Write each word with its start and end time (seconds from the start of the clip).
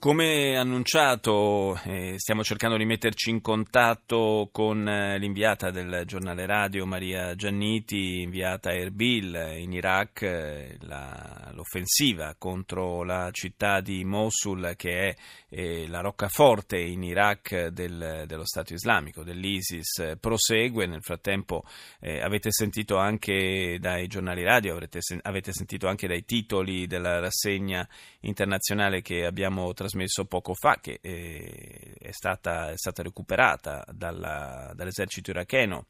Come 0.00 0.56
annunciato, 0.56 1.78
eh, 1.84 2.14
stiamo 2.16 2.42
cercando 2.42 2.78
di 2.78 2.86
metterci 2.86 3.28
in 3.28 3.42
contatto 3.42 4.48
con 4.50 4.88
eh, 4.88 5.18
l'inviata 5.18 5.70
del 5.70 6.04
giornale 6.06 6.46
radio 6.46 6.86
Maria 6.86 7.34
Gianniti, 7.34 8.22
inviata 8.22 8.70
a 8.70 8.76
Erbil 8.76 9.56
in 9.58 9.74
Iraq, 9.74 10.22
eh, 10.22 10.78
la, 10.80 11.50
l'offensiva 11.52 12.34
contro 12.38 13.02
la 13.04 13.28
città 13.30 13.82
di 13.82 14.02
Mosul 14.06 14.72
che 14.74 15.08
è 15.08 15.16
eh, 15.50 15.86
la 15.86 16.00
roccaforte 16.00 16.78
in 16.78 17.02
Iraq 17.02 17.66
del, 17.66 18.24
dello 18.26 18.46
Stato 18.46 18.72
islamico, 18.72 19.22
dell'ISIS, 19.22 19.98
eh, 19.98 20.16
prosegue. 20.16 20.86
Nel 20.86 21.02
frattempo 21.02 21.62
eh, 22.00 22.22
avete 22.22 22.50
sentito 22.52 22.96
anche 22.96 23.76
dai 23.78 24.06
giornali 24.06 24.44
radio, 24.44 24.72
avrete, 24.72 25.00
avete 25.20 25.52
sentito 25.52 25.88
anche 25.88 26.08
dai 26.08 26.24
titoli 26.24 26.86
della 26.86 27.20
rassegna 27.20 27.86
internazionale 28.20 29.02
che 29.02 29.26
abbiamo 29.26 29.74
trasmesso 29.74 29.88
trasmesso 29.90 30.24
poco 30.26 30.54
fa, 30.54 30.78
che 30.80 31.00
eh, 31.02 31.94
è, 31.98 32.12
stata, 32.12 32.70
è, 32.70 32.76
stata, 32.76 33.02
recuperata 33.02 33.84
dalla, 33.92 34.72
dall'esercito 34.74 35.30
iracheno. 35.30 35.86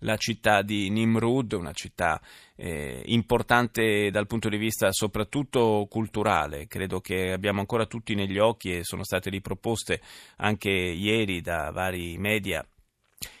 La 0.00 0.16
città 0.16 0.62
di 0.62 0.90
Nimrud, 0.90 1.52
una 1.52 1.72
città 1.72 2.20
eh, 2.56 3.02
importante 3.06 4.10
dal 4.10 4.26
punto 4.26 4.48
di 4.48 4.56
vista 4.56 4.90
soprattutto 4.90 5.86
culturale, 5.88 6.66
credo 6.66 7.00
che 7.00 7.30
abbiamo 7.30 7.60
ancora 7.60 7.86
tutti 7.86 8.16
negli 8.16 8.38
occhi 8.38 8.76
e 8.76 8.82
sono 8.82 9.04
state 9.04 9.30
riproposte 9.30 10.00
anche 10.38 10.70
ieri 10.70 11.40
da 11.40 11.70
vari 11.70 12.18
media 12.18 12.66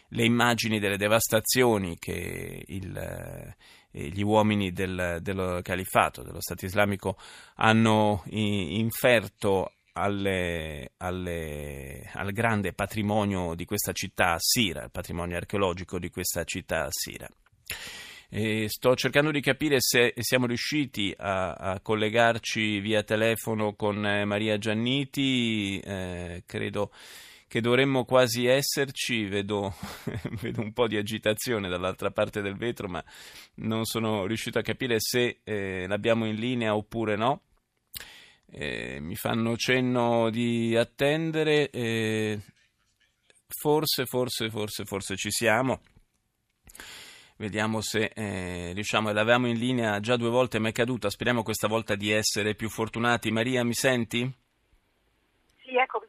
le 0.08 0.24
immagini 0.24 0.78
delle 0.78 0.96
devastazioni 0.96 1.98
che 1.98 2.62
il, 2.64 3.56
gli 3.94 4.22
uomini 4.22 4.72
del, 4.72 5.18
del 5.20 5.60
califfato, 5.62 6.22
dello 6.22 6.40
Stato 6.40 6.64
islamico, 6.64 7.16
hanno 7.56 8.22
inferto 8.26 9.70
alle, 9.92 10.92
alle, 10.96 12.10
al 12.14 12.32
grande 12.32 12.72
patrimonio 12.72 13.54
di 13.54 13.64
questa 13.64 13.92
città 13.92 14.32
assira, 14.32 14.82
il 14.84 14.90
patrimonio 14.90 15.36
archeologico 15.36 15.98
di 15.98 16.10
questa 16.10 16.42
città 16.44 16.86
assira. 16.86 17.28
E 18.28 18.68
sto 18.68 18.96
cercando 18.96 19.30
di 19.30 19.40
capire 19.40 19.76
se 19.78 20.12
siamo 20.18 20.46
riusciti 20.46 21.14
a, 21.16 21.52
a 21.52 21.80
collegarci 21.80 22.80
via 22.80 23.04
telefono 23.04 23.74
con 23.74 24.04
eh, 24.04 24.24
Maria 24.24 24.58
Gianniti, 24.58 25.78
eh, 25.78 26.42
credo 26.44 26.90
che 27.46 27.60
dovremmo 27.60 28.04
quasi 28.04 28.46
esserci, 28.46 29.26
vedo, 29.26 29.74
vedo, 30.42 30.60
un 30.60 30.72
po' 30.72 30.86
di 30.86 30.96
agitazione 30.96 31.68
dall'altra 31.68 32.10
parte 32.10 32.40
del 32.40 32.56
vetro, 32.56 32.88
ma 32.88 33.02
non 33.56 33.84
sono 33.84 34.26
riuscito 34.26 34.58
a 34.58 34.62
capire 34.62 34.96
se 34.98 35.40
eh, 35.44 35.86
l'abbiamo 35.86 36.26
in 36.26 36.36
linea 36.36 36.74
oppure 36.74 37.16
no. 37.16 37.42
Eh, 38.50 39.00
mi 39.00 39.16
fanno 39.16 39.56
cenno 39.56 40.30
di 40.30 40.76
attendere, 40.76 41.70
eh, 41.70 42.38
forse, 43.48 44.06
forse, 44.06 44.50
forse, 44.50 44.84
forse 44.84 45.16
ci 45.16 45.30
siamo. 45.30 45.80
Vediamo 47.36 47.80
se 47.80 48.12
eh, 48.14 48.72
riusciamo. 48.74 49.10
L'avevamo 49.10 49.48
in 49.48 49.58
linea 49.58 49.98
già 49.98 50.16
due 50.16 50.30
volte, 50.30 50.60
ma 50.60 50.68
è 50.68 50.72
caduta. 50.72 51.10
Speriamo 51.10 51.42
questa 51.42 51.66
volta 51.66 51.96
di 51.96 52.10
essere 52.10 52.54
più 52.54 52.68
fortunati. 52.68 53.32
Maria, 53.32 53.64
mi 53.64 53.74
senti? 53.74 54.20
Sì, 55.62 55.74
ecco. 55.76 56.03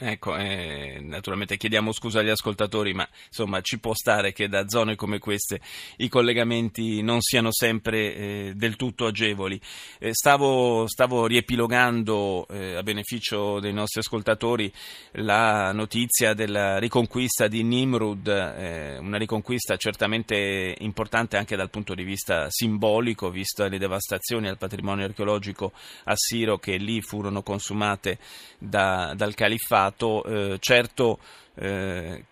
Ecco, 0.00 0.36
eh, 0.36 1.00
naturalmente 1.02 1.56
chiediamo 1.56 1.90
scusa 1.90 2.20
agli 2.20 2.28
ascoltatori, 2.28 2.94
ma 2.94 3.08
insomma 3.26 3.60
ci 3.62 3.80
può 3.80 3.94
stare 3.94 4.32
che 4.32 4.46
da 4.46 4.68
zone 4.68 4.94
come 4.94 5.18
queste 5.18 5.60
i 5.96 6.08
collegamenti 6.08 7.02
non 7.02 7.20
siano 7.20 7.50
sempre 7.50 8.14
eh, 8.14 8.52
del 8.54 8.76
tutto 8.76 9.06
agevoli. 9.06 9.60
Eh, 9.98 10.10
stavo, 10.12 10.86
stavo, 10.86 11.26
riepilogando 11.26 12.46
eh, 12.48 12.76
a 12.76 12.82
beneficio 12.84 13.58
dei 13.58 13.72
nostri 13.72 13.98
ascoltatori 13.98 14.72
la 15.14 15.72
notizia 15.72 16.32
della 16.32 16.78
riconquista 16.78 17.48
di 17.48 17.64
Nimrud, 17.64 18.28
eh, 18.28 18.98
una 18.98 19.18
riconquista 19.18 19.76
certamente 19.76 20.76
importante 20.78 21.36
anche 21.36 21.56
dal 21.56 21.70
punto 21.70 21.96
di 21.96 22.04
vista 22.04 22.46
simbolico, 22.50 23.30
visto 23.30 23.66
le 23.66 23.78
devastazioni 23.78 24.46
al 24.46 24.58
patrimonio 24.58 25.06
archeologico 25.06 25.72
assiro 26.04 26.58
che 26.58 26.76
lì 26.76 27.00
furono 27.00 27.42
consumate 27.42 28.18
da, 28.58 29.12
dal 29.16 29.34
califfato 29.34 29.86
Stato, 29.88 30.22
eh, 30.24 30.58
certo 30.60 31.18
eh, 31.56 32.24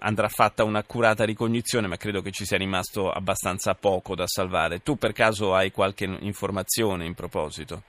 andrà 0.00 0.28
fatta 0.28 0.64
un'accurata 0.64 1.24
ricognizione, 1.24 1.86
ma 1.86 1.96
credo 1.96 2.22
che 2.22 2.30
ci 2.30 2.44
sia 2.44 2.56
rimasto 2.56 3.10
abbastanza 3.10 3.74
poco 3.74 4.14
da 4.14 4.26
salvare. 4.26 4.82
Tu 4.82 4.96
per 4.96 5.12
caso 5.12 5.54
hai 5.54 5.70
qualche 5.70 6.04
informazione 6.04 7.04
in 7.04 7.14
proposito? 7.14 7.82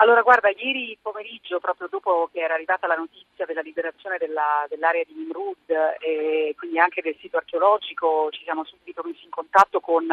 Allora, 0.00 0.22
guarda, 0.22 0.48
ieri 0.50 0.96
pomeriggio, 1.02 1.58
proprio 1.58 1.88
dopo 1.90 2.30
che 2.32 2.40
era 2.40 2.54
arrivata 2.54 2.86
la 2.86 2.94
notizia 2.94 3.44
della 3.46 3.62
liberazione 3.62 4.16
della, 4.16 4.64
dell'area 4.68 5.02
di 5.04 5.14
Nimrud 5.14 5.68
e 5.98 6.54
quindi 6.56 6.78
anche 6.78 7.02
del 7.02 7.16
sito 7.20 7.36
archeologico, 7.36 8.28
ci 8.30 8.42
siamo 8.44 8.64
subito 8.64 9.02
messi 9.04 9.24
in 9.24 9.30
contatto 9.30 9.80
con 9.80 10.06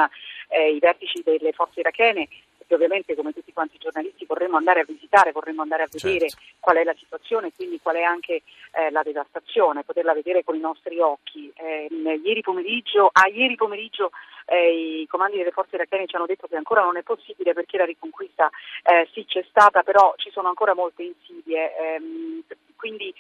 eh, 0.48 0.72
i 0.72 0.80
vertici 0.80 1.22
delle 1.24 1.52
forze 1.52 1.82
irachene 1.82 2.28
che 2.68 2.74
ovviamente 2.74 3.16
come 3.16 3.34
tutti 3.34 3.54
quanti 3.54 3.76
i 3.76 3.80
giornalisti 3.80 4.26
vorremmo 4.26 4.58
andare 4.58 4.82
a 4.82 4.86
visitare, 4.86 5.32
vorremmo 5.32 5.62
andare 5.62 5.84
a 5.84 5.88
vedere 5.90 6.30
certo. 6.30 6.46
qual 6.60 6.78
è 6.78 6.84
la 6.84 6.96
situazione 6.98 7.48
e 7.48 7.52
quindi 7.56 7.80
qual 7.82 7.96
è 7.96 8.04
anche 8.04 8.42
eh, 8.72 8.92
la 8.92 9.04
devastazione, 9.04 9.84
poterla 9.84 10.14
vedere 10.14 10.44
con 10.44 10.56
i 10.56 10.60
nostri 10.60 11.00
occhi. 11.00 11.52
Eh, 11.56 11.88
ieri 12.24 12.42
pomeriggio, 12.42 13.10
ah, 13.12 13.28
ieri 13.28 13.56
pomeriggio 13.56 14.12
eh, 14.46 15.02
i 15.02 15.08
comandi 15.08 15.38
delle 15.38 15.52
forze 15.52 15.76
irachene 15.76 16.08
ci 16.08 16.16
hanno 16.16 16.26
detto 16.26 16.48
che 16.48 16.56
ancora 16.56 16.82
non 16.84 16.98
è 16.98 17.04
possibile 17.04 17.54
perché 17.54 17.78
la 17.78 17.86
riconquista 17.86 18.50
eh, 18.84 19.08
sì 19.14 19.26
c'è 19.26 19.44
stata, 19.50 19.84
però 19.84 20.14
ci 20.18 20.30
sono 20.32 20.48
ancora 20.48 20.74
molte 20.74 21.04
insidie. 21.04 21.76
Ehm, 21.78 22.44
quindi 22.86 23.12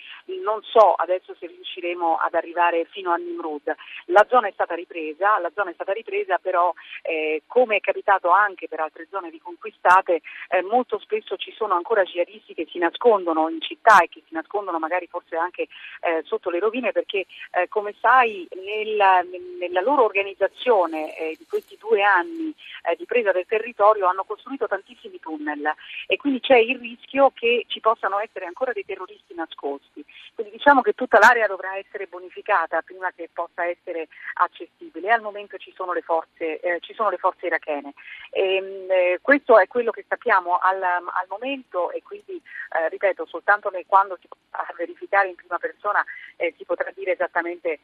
non 0.44 0.62
so 0.62 0.94
adesso 0.94 1.36
se 1.40 1.47
riusciremo 1.47 2.18
ad 2.18 2.36
arrivare 2.36 2.86
fino 2.86 3.12
a 3.12 3.16
Nimrud. 3.16 3.74
La 4.06 4.24
zona 4.30 4.47
è 4.47 4.52
stata 4.52 4.75
ripresa, 4.75 5.40
la 5.40 5.50
zona 5.56 5.72
è 5.72 5.74
stata 5.74 5.91
ripresa 5.91 6.38
però 6.38 6.72
eh, 7.02 7.42
come 7.47 7.78
è 7.78 7.80
capitato 7.80 8.30
anche 8.30 8.68
per 8.68 8.80
altre 8.80 9.07
zone 9.09 9.31
riconquistate, 9.31 10.22
eh, 10.50 10.62
molto 10.62 11.00
spesso 11.00 11.36
ci 11.38 11.52
sono 11.52 11.74
ancora 11.74 12.03
jihadisti 12.03 12.53
che 12.53 12.68
si 12.69 12.78
nascondono 12.78 13.50
in 13.50 13.62
città 13.62 14.02
e 14.02 14.09
che 14.09 14.22
si 14.28 14.36
nascondono 14.36 14.78
magari 14.78 15.07
forse 15.07 15.36
anche 15.36 15.68
eh, 16.02 16.22
sotto 16.25 16.52
le 16.52 16.59
rovine 16.59 16.92
perché 16.92 17.25
eh, 17.52 17.68
come 17.68 17.96
sai 18.00 18.47
nella, 18.63 19.24
nella 19.57 19.81
loro 19.81 20.03
organizzazione 20.03 21.15
eh, 21.16 21.36
di 21.38 21.46
questi 21.48 21.78
due 21.80 22.02
anni 22.03 22.53
eh, 22.84 22.96
di 22.96 23.06
presa 23.06 23.31
del 23.31 23.46
territorio 23.48 24.08
hanno 24.08 24.24
costruito 24.24 24.68
tantissimi 24.68 25.20
tunnel 25.20 25.74
e 26.08 26.18
quindi 26.18 26.40
c'è 26.40 26.58
il 26.58 26.78
rischio 26.78 27.31
che 27.34 27.66
ci 27.68 27.80
possano 27.80 28.20
essere 28.20 28.46
ancora 28.46 28.74
dei 28.74 28.86
terroristi 28.86 29.34
nascosti. 29.34 30.04
Quindi 30.34 30.54
diciamo 30.54 30.81
che 30.81 30.94
tutta 30.94 31.20
l'area 31.20 31.48
dovrà 31.48 31.78
essere 31.78 32.08
bonificata 32.08 32.81
prima 32.81 33.12
che 33.16 33.30
possa 33.31 33.66
essere 33.66 34.08
accessibile 34.34 35.12
al 35.12 35.22
momento 35.22 35.58
ci 35.58 35.74
sono 35.75 35.94
le 35.94 36.02
forze, 36.02 36.59
eh, 36.59 36.80
sono 36.94 37.09
le 37.09 37.18
forze 37.18 37.48
irachene. 37.48 37.94
E, 38.31 38.56
ehm, 38.56 38.92
eh, 38.92 39.20
questo 39.22 39.59
è 39.59 39.68
quello 39.68 39.92
che 39.92 40.06
sappiamo 40.08 40.58
al, 40.58 40.81
al 40.81 41.25
momento 41.28 41.92
e 41.92 42.02
quindi 42.04 42.36
eh, 42.36 42.90
ripeto 42.90 43.25
soltanto 43.25 43.72
quando 43.88 44.18
si 44.20 44.28
potrà 44.28 44.74
verificare 44.78 45.30
in 45.30 45.36
prima 45.36 45.58
persona 45.58 46.04
eh, 46.38 46.54
si 46.58 46.66
potrà 46.66 46.92
dire 46.96 47.14
esattamente 47.14 47.80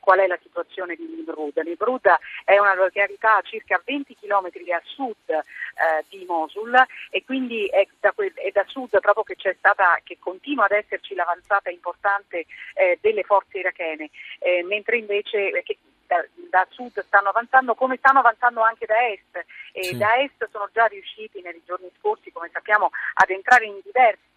qual 0.00 0.20
è 0.20 0.26
la 0.26 0.38
situazione 0.40 0.94
di 0.94 1.04
Nimrud. 1.04 1.56
Nimrud 1.58 2.06
è 2.44 2.58
una 2.58 2.73
località 2.74 3.36
a 3.36 3.42
circa 3.42 3.80
20 3.84 4.16
km 4.16 4.48
a 4.74 4.82
sud 4.84 5.28
eh, 5.28 6.04
di 6.08 6.24
Mosul 6.26 6.74
e 7.10 7.24
quindi 7.24 7.66
è 7.66 7.86
da, 8.00 8.12
que- 8.12 8.32
è 8.34 8.50
da, 8.52 8.64
sud 8.66 8.98
proprio 9.00 9.24
che 9.24 9.36
c'è 9.36 9.54
stata, 9.58 9.98
che 10.02 10.18
continua 10.18 10.64
ad 10.64 10.72
esserci 10.72 11.14
l'avanzata 11.14 11.70
importante 11.70 12.46
eh, 12.74 12.98
delle 13.00 13.22
forze 13.22 13.58
irachene, 13.58 14.10
eh, 14.38 14.62
mentre 14.64 14.98
invece 14.98 15.50
eh, 15.50 15.62
che, 15.62 15.78
da, 16.06 16.24
da, 16.50 16.66
sud 16.70 17.02
stanno 17.04 17.30
avanzando 17.30 17.74
come 17.74 17.96
stanno 17.96 18.18
avanzando 18.18 18.60
anche 18.62 18.86
da 18.86 19.08
est 19.08 19.44
e 19.72 19.82
sì. 19.84 19.96
da 19.96 20.16
est 20.16 20.48
sono 20.50 20.68
già 20.72 20.86
riusciti 20.86 21.40
nei 21.40 21.60
giorni 21.64 21.90
scorsi, 21.98 22.30
come 22.30 22.50
sappiamo, 22.52 22.90
ad 23.14 23.30
entrare 23.30 23.66
in 23.66 23.80
diversi 23.82 24.33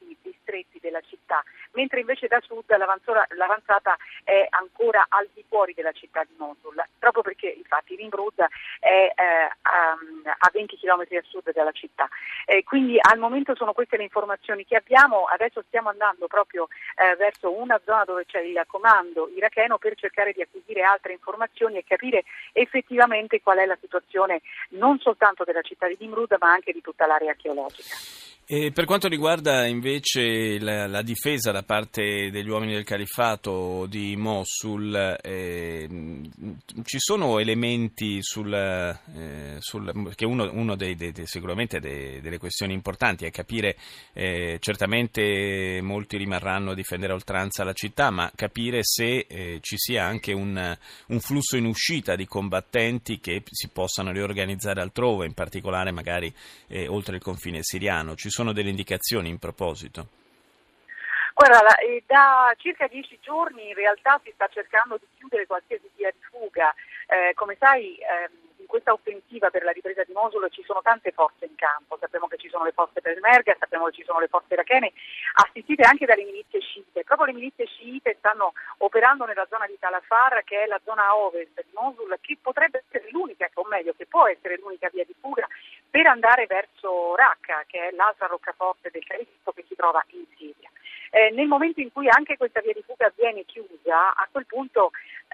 mentre 1.77 1.99
invece 1.99 2.25
da 2.27 2.41
sud 2.41 2.65
l'avanzata 2.67 3.95
è 4.23 4.47
ancora 4.49 5.05
al 5.07 5.29
di 5.31 5.45
fuori 5.47 5.73
della 5.75 5.91
città 5.91 6.23
di 6.23 6.33
Mosul, 6.37 6.83
proprio 6.97 7.21
perché 7.21 7.49
infatti 7.49 7.95
Nimrud 7.95 8.43
è 8.79 9.13
eh, 9.15 9.49
a, 9.61 9.97
20 10.51 10.77
km 10.77 11.01
a 11.01 11.21
sud 11.23 11.53
della 11.53 11.71
città. 11.71 12.09
Quindi 12.63 12.97
al 12.99 13.19
momento 13.19 13.55
sono 13.55 13.73
queste 13.73 13.97
le 13.97 14.03
informazioni 14.03 14.65
che 14.65 14.75
abbiamo, 14.75 15.25
adesso 15.25 15.63
stiamo 15.67 15.89
andando 15.89 16.27
proprio 16.27 16.67
eh, 16.95 17.15
verso 17.15 17.51
una 17.51 17.79
zona 17.85 18.05
dove 18.05 18.25
c'è 18.25 18.39
il 18.39 18.61
comando 18.67 19.29
iracheno 19.35 19.77
per 19.77 19.95
cercare 19.95 20.33
di 20.33 20.41
acquisire 20.41 20.81
altre 20.81 21.13
informazioni 21.13 21.77
e 21.77 21.83
capire 21.85 22.23
effettivamente 22.53 23.41
qual 23.41 23.59
è 23.59 23.65
la 23.65 23.77
situazione 23.79 24.41
non 24.69 24.97
soltanto 24.99 25.43
della 25.43 25.61
città 25.61 25.87
di 25.87 25.97
Nimrud 25.99 26.35
ma 26.39 26.51
anche 26.51 26.71
di 26.71 26.81
tutta 26.81 27.05
l'area 27.05 27.31
archeologica. 27.31 28.26
E 28.49 28.71
per 28.71 28.85
quanto 28.85 29.09
riguarda 29.09 29.65
invece 29.65 30.57
la, 30.59 30.87
la, 30.87 31.01
difesa 31.01 31.51
da 31.51 31.63
parte 31.63 32.31
degli 32.31 32.47
uomini 32.47 32.75
del 32.75 32.85
califfato 32.85 33.85
di 33.87 34.15
Mosul, 34.15 35.17
eh, 35.21 35.89
ci 36.83 36.97
sono 36.97 37.39
elementi 37.39 38.19
sul, 38.21 38.53
eh, 38.53 39.57
sul 39.59 40.13
che 40.15 40.23
uno, 40.23 40.49
uno 40.53 40.77
dei, 40.77 40.95
dei, 40.95 41.11
sicuramente 41.25 41.81
dei, 41.81 42.21
delle 42.21 42.37
questioni 42.37 42.73
importanti 42.73 43.25
è 43.25 43.31
capire, 43.31 43.75
eh, 44.13 44.59
certamente 44.61 45.81
molti 45.81 46.15
rimarranno 46.15 46.71
a 46.71 46.73
difendere 46.73 47.11
a 47.11 47.15
oltranza 47.15 47.65
la 47.65 47.73
città, 47.73 48.11
ma 48.11 48.31
capire 48.33 48.79
se 48.81 49.25
eh, 49.27 49.57
ci 49.59 49.75
sia 49.77 50.05
anche 50.05 50.31
un, 50.31 50.77
un 51.07 51.19
flusso 51.19 51.57
in 51.57 51.65
uscita 51.65 52.15
di 52.15 52.25
combattenti 52.25 53.19
che 53.19 53.43
si 53.51 53.67
possano 53.67 54.13
riorganizzare 54.13 54.79
altrove, 54.79 55.25
in 55.25 55.33
particolare 55.33 55.91
magari 55.91 56.33
eh, 56.67 56.87
oltre 56.87 57.17
il 57.17 57.21
confine 57.21 57.59
siriano. 57.61 58.15
Ci 58.15 58.35
sono 58.37 58.53
delle 58.53 58.69
indicazioni 58.69 59.29
in 59.29 59.39
proposito? 59.39 60.05
Guarda, 61.33 61.75
eh, 61.77 62.03
da 62.05 62.53
circa 62.57 62.85
dieci 62.85 63.17
giorni 63.19 63.69
in 63.69 63.73
realtà 63.73 64.21
si 64.23 64.31
sta 64.35 64.47
cercando 64.47 64.97
di 64.97 65.07
chiudere 65.17 65.47
qualsiasi 65.47 65.89
via 65.95 66.11
di 66.11 66.21
fuga. 66.29 66.71
Eh, 67.07 67.33
come 67.33 67.55
sai, 67.59 67.97
ehm, 67.97 68.47
in 68.57 68.67
questa 68.67 68.93
offensiva 68.93 69.49
per 69.49 69.63
la 69.63 69.71
ripresa 69.71 70.03
di 70.03 70.13
Mosul 70.13 70.47
ci 70.51 70.63
sono 70.63 70.81
tante 70.81 71.11
forze 71.11 71.45
in 71.45 71.55
campo, 71.55 71.97
sappiamo 71.99 72.27
che 72.27 72.37
ci 72.37 72.49
sono 72.49 72.63
le 72.63 72.73
forze 72.73 73.01
Peshmerga, 73.01 73.55
sappiamo 73.57 73.85
che 73.85 73.93
ci 73.93 74.03
sono 74.03 74.19
le 74.19 74.27
forze 74.27 74.53
irachene, 74.53 74.93
assistite 75.33 75.81
anche 75.83 76.05
dalle 76.05 76.25
milizie 76.25 76.59
sciite. 76.59 77.03
Proprio 77.03 77.27
le 77.27 77.33
milizie 77.33 77.65
sciite 77.65 78.15
stanno 78.19 78.53
operando 78.79 79.25
nella 79.25 79.47
zona 79.49 79.65
di 79.65 79.77
Talafar, 79.79 80.43
che 80.43 80.63
è 80.63 80.67
la 80.67 80.79
zona 80.85 81.15
ovest 81.15 81.57
di 81.63 81.73
Mosul, 81.73 82.17
che 82.21 82.37
potrebbe 82.39 82.83
essere 82.85 83.09
l'unica, 83.09 83.49
o 83.53 83.65
meglio, 83.67 83.93
che 83.97 84.05
può 84.05 84.27
essere 84.27 84.57
l'unica 84.57 84.89
via 84.91 85.05
di 85.05 85.15
fuga 85.19 85.47
per 85.89 86.05
andare 86.07 86.45
verso 86.45 87.15
Raqqa, 87.15 87.63
che 87.67 87.89
è 87.89 87.91
l'altra 87.91 88.27
roccaforte 88.27 88.89
del 88.91 89.03
Califfato 89.03 89.51
che 89.51 89.65
si 89.67 89.75
trova 89.75 90.03
in 90.09 90.25
Siria. 90.37 90.69
Eh, 91.09 91.31
nel 91.31 91.47
momento 91.47 91.79
in 91.79 91.91
cui 91.91 92.07
anche 92.09 92.37
questa 92.37 92.61
via 92.61 92.73
di 92.73 92.83
fuga 92.85 93.11
viene 93.15 93.45
chiusa, 93.45 94.13
a 94.13 94.27
quel 94.29 94.45
punto 94.45 94.91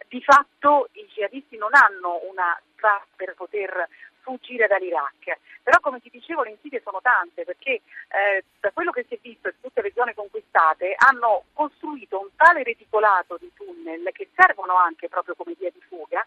di 0.07 0.21
fatto 0.21 0.89
i 0.93 1.05
jihadisti 1.07 1.57
non 1.57 1.73
hanno 1.73 2.21
una 2.29 2.59
strada 2.75 3.05
per 3.15 3.33
poter 3.35 3.87
fuggire 4.21 4.67
dall'Iraq. 4.67 5.37
Però 5.63 5.79
come 5.79 6.01
ti 6.01 6.09
dicevo 6.11 6.43
le 6.43 6.51
insidie 6.51 6.81
sono 6.83 6.99
tante 7.01 7.43
perché 7.43 7.81
eh, 8.09 8.43
da 8.59 8.71
quello 8.71 8.91
che 8.91 9.05
si 9.07 9.15
è 9.15 9.19
visto 9.21 9.47
in 9.47 9.55
tutte 9.61 9.81
le 9.81 9.93
zone 9.95 10.13
conquistate 10.13 10.95
hanno 10.97 11.45
costruito 11.53 12.19
un 12.19 12.29
tale 12.35 12.63
reticolato 12.63 13.37
di 13.39 13.51
tunnel 13.53 14.09
che 14.11 14.29
servono 14.35 14.75
anche 14.75 15.07
proprio 15.07 15.35
come 15.35 15.55
via 15.57 15.71
di 15.71 15.81
fuga 15.87 16.23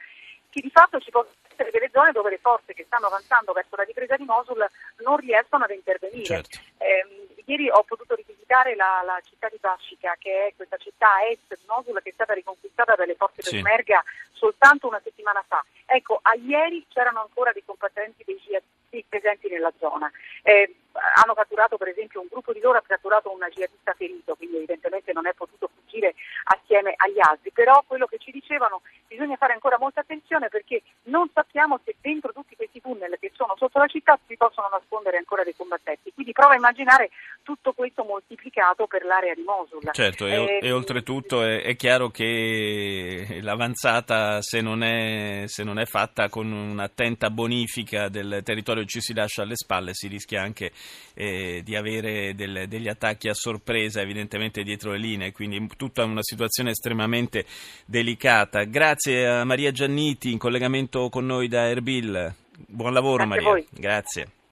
che 0.57 0.63
di 0.63 0.71
fatto 0.71 0.99
ci 1.01 1.11
possono 1.11 1.35
essere 1.53 1.71
delle 1.71 1.91
zone 1.93 2.13
dove 2.13 2.31
le 2.31 2.39
forze 2.39 2.73
che 2.73 2.85
stanno 2.87 3.09
avanzando 3.09 3.53
verso 3.53 3.77
la 3.77 3.83
ripresa 3.83 4.17
di 4.17 4.25
Mosul 4.25 4.67
non 5.05 5.17
riescono 5.19 5.65
ad 5.65 5.71
intervenire. 5.71 6.25
Certo. 6.25 6.59
Eh, 6.79 7.27
ieri 7.45 7.69
ho 7.69 7.83
potuto 7.85 8.15
rivisitare 8.15 8.75
la, 8.75 9.03
la, 9.05 9.21
città 9.23 9.49
di 9.49 9.59
Bascica, 9.61 10.17
che 10.19 10.47
è 10.47 10.53
questa 10.57 10.79
città 10.79 11.13
a 11.13 11.29
est 11.29 11.55
di 11.55 11.67
Mosul 11.67 12.01
che 12.03 12.09
è 12.09 12.13
stata 12.13 12.33
riconquistata 12.33 12.95
dalle 12.95 13.17
forze 13.17 13.43
sì. 13.43 13.61
Peshmerga 13.61 14.03
soltanto 14.33 14.89
una 14.89 15.01
settimana 15.05 15.45
fa. 15.47 15.63
Ecco, 15.85 16.21
a 16.23 16.35
ieri 16.35 16.87
c'erano 16.89 17.21
ancora 17.21 17.53
dei 17.53 17.65
combattenti 17.65 18.25
dei 18.25 18.37
jihadisti 18.37 19.05
presenti 19.09 19.49
nella 19.49 19.73
zona. 19.79 20.11
Eh, 20.43 20.75
hanno 21.23 21.35
catturato 21.35 21.77
per 21.77 21.89
esempio 21.89 22.21
un 22.21 22.29
gruppo 22.31 22.53
di 22.53 22.61
loro 22.61 22.79
ha 22.79 22.83
catturato 22.83 23.31
un 23.31 23.47
jihadista 23.51 23.93
ferito, 23.93 24.35
quindi 24.37 24.57
evidentemente 24.57 25.13
non 25.13 25.27
è 25.27 25.35
potuto 25.35 25.69
fuggire 25.69 26.15
assieme 26.49 26.95
agli 26.97 27.19
altri, 27.21 27.51
però 27.51 27.83
quello 27.87 28.07
che 28.07 28.19
ci 28.19 28.31
dicevano 28.31 28.83
bisogna 29.07 29.37
fare 29.37 29.53
ancora 29.53 29.79
molta 29.79 30.01
attenzione 30.01 30.49
perché 30.49 30.83
non 31.05 31.29
sappiamo 31.33 31.81
se 31.85 31.97
dentro 32.01 32.33
tutti 32.33 32.57
questi 32.57 32.81
tunnel 32.81 33.17
sono 33.37 33.55
sotto 33.57 33.79
la 33.79 33.87
città 33.87 34.19
si 34.27 34.37
possono 34.37 34.69
nascondere 34.71 35.19
ancora 35.19 35.45
dei 35.45 35.55
combattenti, 35.55 36.13
quindi 36.13 36.33
prova 36.33 36.55
a 36.55 36.57
immaginare 36.57 37.11
tutto 37.43 37.73
questo 37.73 38.03
moltiplicato 38.03 38.87
per 38.87 39.05
l'area 39.05 39.35
di 39.35 39.43
Mosul. 39.43 39.89
Certo, 39.93 40.27
e, 40.27 40.59
e, 40.61 40.67
e 40.67 40.73
oltretutto 40.73 41.43
è, 41.43 41.63
è, 41.63 41.77
chiaro 41.77 42.09
che 42.09 43.39
l'avanzata 43.41 44.43
se 44.43 44.61
non, 44.61 44.83
è, 44.83 45.45
se 45.47 45.63
non, 45.63 45.79
è, 45.79 45.85
fatta 45.85 46.29
con 46.29 46.51
un'attenta 46.51 47.31
bonifica 47.31 48.09
del 48.09 48.41
territorio 48.43 48.83
che 48.83 48.89
ci 48.89 49.01
si 49.01 49.15
lascia 49.15 49.43
alle 49.43 49.55
spalle 49.55 49.95
si 49.95 50.09
rischia 50.09 50.43
anche 50.43 50.73
eh, 51.15 51.61
di 51.63 51.77
avere 51.77 52.35
del, 52.35 52.67
degli 52.67 52.89
attacchi 52.89 53.29
a 53.29 53.35
sorpresa 53.35 54.01
evidentemente 54.01 54.63
dietro 54.63 54.91
le 54.91 54.99
linee, 54.99 55.33
quindi 55.33 55.65
tutta 55.77 56.05
una 56.05 56.23
situazione 56.23 56.71
estremamente 56.71 57.45
delicata. 57.85 58.65
Grazie 58.65 59.29
a 59.29 59.45
Maria 59.45 59.71
Gianniti 59.71 60.33
in 60.33 60.39
collegamento 60.39 61.09
con 61.11 61.27
noi 61.27 61.47
da 61.47 61.69
Erbil. 61.69 62.45
Buon 62.69 62.93
lavoro 62.93 63.23
Grazie 63.23 63.27
Maria. 63.27 63.65
Grazie. 63.71 64.29